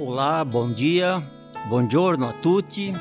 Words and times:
Olá, 0.00 0.44
bom 0.44 0.70
dia, 0.70 1.20
buongiorno 1.68 2.28
a 2.28 2.32
tutti. 2.32 2.94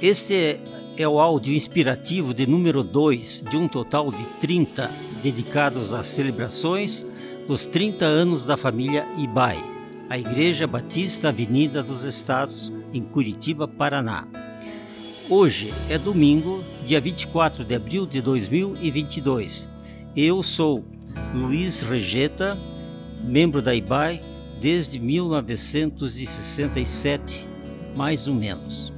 Este 0.00 0.58
é 0.96 1.06
o 1.06 1.20
áudio 1.20 1.52
inspirativo 1.52 2.32
de 2.32 2.46
número 2.46 2.82
2 2.82 3.44
de 3.50 3.58
um 3.58 3.68
total 3.68 4.10
de 4.10 4.24
30 4.40 4.90
dedicados 5.22 5.92
às 5.92 6.06
celebrações 6.06 7.04
dos 7.46 7.66
30 7.66 8.06
anos 8.06 8.46
da 8.46 8.56
família 8.56 9.06
Ibai, 9.18 9.62
a 10.08 10.16
Igreja 10.16 10.66
Batista 10.66 11.28
Avenida 11.28 11.82
dos 11.82 12.04
Estados, 12.04 12.72
em 12.90 13.02
Curitiba, 13.02 13.68
Paraná. 13.68 14.26
Hoje 15.28 15.74
é 15.90 15.98
domingo, 15.98 16.64
dia 16.86 17.02
24 17.02 17.66
de 17.66 17.74
abril 17.74 18.06
de 18.06 18.22
2022. 18.22 19.68
Eu 20.16 20.42
sou 20.42 20.86
Luiz 21.34 21.82
Regeta, 21.82 22.58
membro 23.22 23.60
da 23.60 23.74
IBAI 23.74 24.29
desde 24.60 25.00
1967, 25.00 27.48
mais 27.96 28.28
ou 28.28 28.34
menos. 28.34 28.92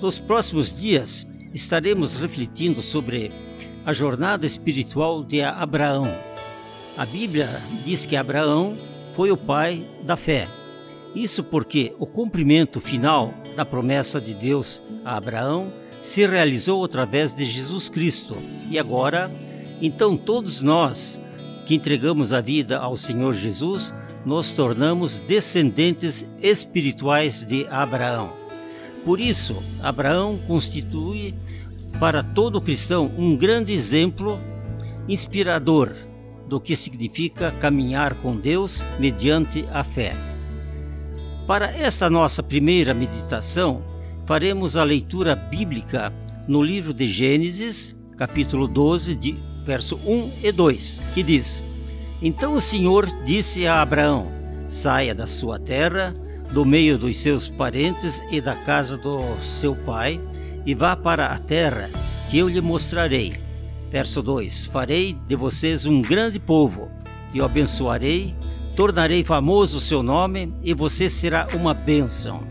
Nos 0.00 0.18
próximos 0.18 0.72
dias 0.72 1.26
estaremos 1.52 2.16
refletindo 2.16 2.80
sobre 2.80 3.30
a 3.84 3.92
jornada 3.92 4.46
espiritual 4.46 5.22
de 5.24 5.42
Abraão. 5.42 6.08
A 6.96 7.04
Bíblia 7.04 7.50
diz 7.84 8.06
que 8.06 8.16
Abraão 8.16 8.78
foi 9.12 9.30
o 9.30 9.36
pai 9.36 9.86
da 10.02 10.16
fé. 10.16 10.48
Isso 11.14 11.42
porque 11.42 11.94
o 11.98 12.06
cumprimento 12.06 12.80
final 12.80 13.34
da 13.56 13.64
promessa 13.64 14.20
de 14.20 14.34
Deus 14.34 14.82
a 15.04 15.16
Abraão 15.16 15.72
se 16.00 16.26
realizou 16.26 16.84
através 16.84 17.34
de 17.34 17.44
Jesus 17.44 17.88
Cristo. 17.88 18.36
E 18.70 18.78
agora, 18.78 19.30
então 19.80 20.16
todos 20.16 20.62
nós 20.62 21.18
que 21.66 21.74
entregamos 21.74 22.32
a 22.32 22.40
vida 22.40 22.78
ao 22.78 22.96
Senhor 22.96 23.34
Jesus, 23.34 23.92
nos 24.24 24.52
tornamos 24.52 25.18
descendentes 25.18 26.24
espirituais 26.42 27.44
de 27.44 27.66
Abraão. 27.68 28.32
Por 29.04 29.20
isso, 29.20 29.62
Abraão 29.82 30.38
constitui 30.46 31.34
para 31.98 32.22
todo 32.22 32.60
cristão 32.60 33.10
um 33.16 33.36
grande 33.36 33.72
exemplo 33.72 34.40
inspirador 35.08 35.94
do 36.48 36.60
que 36.60 36.76
significa 36.76 37.50
caminhar 37.52 38.14
com 38.14 38.36
Deus 38.36 38.82
mediante 38.98 39.66
a 39.72 39.84
fé. 39.84 40.16
Para 41.46 41.70
esta 41.70 42.10
nossa 42.10 42.42
primeira 42.42 42.92
meditação, 42.92 43.82
faremos 44.26 44.76
a 44.76 44.84
leitura 44.84 45.34
bíblica 45.34 46.12
no 46.46 46.62
livro 46.62 46.92
de 46.92 47.06
Gênesis, 47.06 47.96
capítulo 48.16 48.68
12, 48.68 49.14
de 49.14 49.38
verso 49.64 49.96
1 50.04 50.32
e 50.42 50.52
2, 50.52 51.00
que 51.14 51.22
diz: 51.22 51.62
Então 52.20 52.54
o 52.54 52.60
Senhor 52.60 53.06
disse 53.24 53.66
a 53.66 53.80
Abraão: 53.80 54.28
Saia 54.68 55.14
da 55.14 55.26
sua 55.26 55.58
terra, 55.58 56.14
do 56.52 56.64
meio 56.64 56.98
dos 56.98 57.16
seus 57.18 57.48
parentes 57.48 58.20
e 58.30 58.40
da 58.40 58.54
casa 58.54 58.96
do 58.96 59.20
seu 59.40 59.74
pai, 59.74 60.20
e 60.66 60.74
vá 60.74 60.96
para 60.96 61.26
a 61.26 61.38
terra 61.38 61.90
que 62.28 62.38
eu 62.38 62.48
lhe 62.48 62.60
mostrarei. 62.60 63.32
Verso 63.90 64.22
2: 64.22 64.66
Farei 64.66 65.16
de 65.26 65.36
vocês 65.36 65.86
um 65.86 66.02
grande 66.02 66.40
povo, 66.40 66.90
e 67.32 67.40
o 67.40 67.44
abençoarei, 67.44 68.34
tornarei 68.74 69.22
famoso 69.22 69.78
o 69.78 69.80
seu 69.80 70.02
nome, 70.02 70.52
e 70.62 70.74
você 70.74 71.08
será 71.08 71.46
uma 71.54 71.72
bênção. 71.72 72.42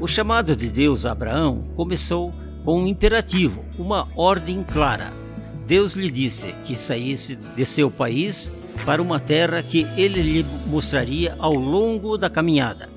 O 0.00 0.06
chamado 0.06 0.56
de 0.56 0.70
Deus 0.70 1.06
a 1.06 1.12
Abraão 1.12 1.70
começou 1.74 2.34
com 2.64 2.82
um 2.82 2.86
imperativo, 2.86 3.64
uma 3.78 4.08
ordem 4.16 4.62
clara. 4.62 5.25
Deus 5.66 5.94
lhe 5.94 6.10
disse 6.10 6.54
que 6.64 6.76
saísse 6.76 7.36
de 7.36 7.66
seu 7.66 7.90
país 7.90 8.50
para 8.84 9.02
uma 9.02 9.18
terra 9.18 9.62
que 9.62 9.86
ele 9.96 10.22
lhe 10.22 10.46
mostraria 10.66 11.34
ao 11.38 11.54
longo 11.54 12.16
da 12.16 12.30
caminhada. 12.30 12.88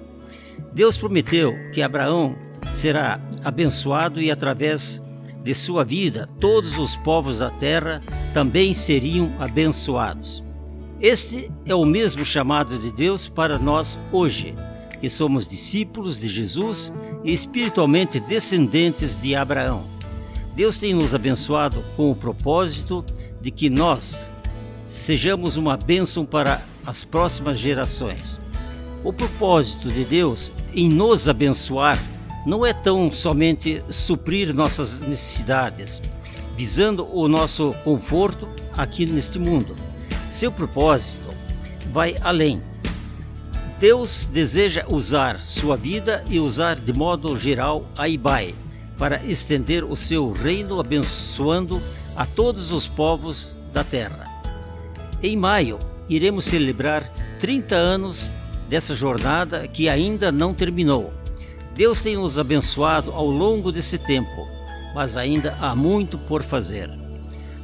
Deus 0.72 0.98
prometeu 0.98 1.54
que 1.74 1.82
Abraão 1.82 2.36
será 2.72 3.20
abençoado 3.44 4.22
e 4.22 4.30
através 4.30 5.02
de 5.44 5.54
sua 5.56 5.84
vida 5.84 6.30
todos 6.40 6.78
os 6.78 6.96
povos 6.98 7.40
da 7.40 7.50
terra 7.50 8.04
também 8.34 8.74
seriam 8.74 9.34
abençoados. 9.40 10.44
Este 11.02 11.50
é 11.66 11.74
o 11.74 11.86
mesmo 11.86 12.24
chamado 12.24 12.78
de 12.78 12.92
Deus 12.92 13.28
para 13.28 13.58
nós 13.58 13.98
hoje 14.12 14.54
que 15.00 15.10
somos 15.10 15.48
discípulos 15.48 16.20
de 16.20 16.28
Jesus 16.28 16.92
e 17.24 17.34
espiritualmente 17.34 18.20
descendentes 18.20 19.16
de 19.16 19.34
Abraão. 19.34 19.99
Deus 20.60 20.78
tem 20.78 20.94
nos 20.94 21.16
abençoado 21.16 21.86
com 21.96 22.12
o 22.12 22.16
propósito 22.16 23.06
de 23.40 23.50
que 23.50 23.70
nós 23.70 24.20
sejamos 24.86 25.56
uma 25.56 25.78
bênção 25.78 26.26
para 26.26 26.62
as 26.86 27.02
próximas 27.02 27.58
gerações. 27.58 28.42
O 29.02 29.14
propósito 29.14 29.90
de 29.90 30.04
Deus 30.04 30.52
em 30.76 30.90
nos 30.90 31.30
abençoar 31.30 31.98
não 32.46 32.66
é 32.66 32.74
tão 32.74 33.10
somente 33.10 33.82
suprir 33.90 34.54
nossas 34.54 35.00
necessidades, 35.00 36.02
visando 36.58 37.08
o 37.10 37.30
nosso 37.30 37.74
conforto 37.86 38.46
aqui 38.76 39.06
neste 39.06 39.40
mundo. 39.40 39.78
Seu 40.30 40.52
propósito 40.52 41.34
vai 41.94 42.18
além 42.20 42.62
Deus 43.80 44.26
deseja 44.26 44.86
usar 44.90 45.40
sua 45.40 45.78
vida 45.78 46.22
e 46.30 46.38
usar 46.38 46.76
de 46.76 46.92
modo 46.92 47.40
geral 47.40 47.86
a 47.96 48.10
Ibai 48.10 48.54
para 49.00 49.24
estender 49.24 49.86
o 49.86 49.96
seu 49.96 50.32
reino 50.34 50.80
abençoando 50.80 51.82
a 52.16 52.26
todos 52.26 52.72
os 52.74 52.86
povos 52.86 53.58
da 53.74 53.82
terra. 53.82 54.28
Em 55.24 55.38
maio, 55.38 55.80
iremos 56.10 56.46
celebrar 56.46 57.10
30 57.40 57.76
anos 57.76 58.30
dessa 58.68 58.94
jornada 58.94 59.68
que 59.68 59.88
ainda 59.88 60.32
não 60.32 60.54
terminou. 60.54 61.14
Deus 61.74 62.02
tem 62.02 62.18
nos 62.18 62.38
abençoado 62.38 63.12
ao 63.14 63.26
longo 63.26 63.72
desse 63.72 63.98
tempo, 63.98 64.46
mas 64.94 65.16
ainda 65.16 65.58
há 65.62 65.74
muito 65.74 66.18
por 66.18 66.44
fazer. 66.44 66.92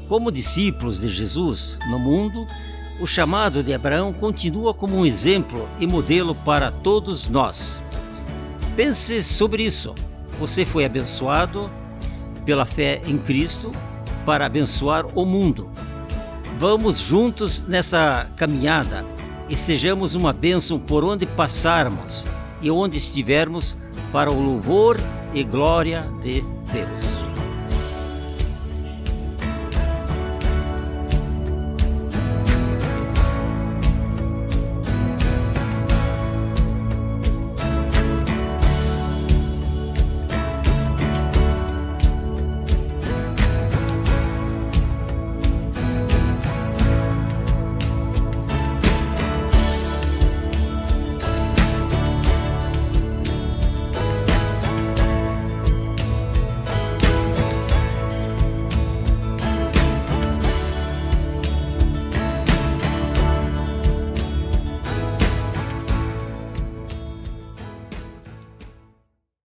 Como 0.07 0.31
discípulos 0.31 0.99
de 0.99 1.09
Jesus 1.09 1.77
no 1.89 1.99
mundo, 1.99 2.47
o 2.99 3.05
chamado 3.05 3.61
de 3.61 3.73
Abraão 3.73 4.13
continua 4.13 4.73
como 4.73 4.97
um 4.97 5.05
exemplo 5.05 5.67
e 5.79 5.85
modelo 5.85 6.33
para 6.33 6.71
todos 6.71 7.27
nós. 7.27 7.81
Pense 8.75 9.21
sobre 9.21 9.63
isso. 9.63 9.93
Você 10.39 10.65
foi 10.65 10.85
abençoado 10.85 11.69
pela 12.45 12.65
fé 12.65 13.01
em 13.05 13.17
Cristo 13.17 13.71
para 14.25 14.45
abençoar 14.45 15.05
o 15.15 15.25
mundo. 15.25 15.69
Vamos 16.57 16.99
juntos 16.99 17.63
nessa 17.67 18.27
caminhada 18.35 19.05
e 19.49 19.55
sejamos 19.55 20.15
uma 20.15 20.33
bênção 20.33 20.79
por 20.79 21.03
onde 21.03 21.25
passarmos 21.25 22.23
e 22.61 22.71
onde 22.71 22.97
estivermos 22.97 23.75
para 24.11 24.31
o 24.31 24.41
louvor 24.41 24.97
e 25.33 25.43
glória 25.43 26.07
de 26.21 26.41
Deus. 26.71 27.34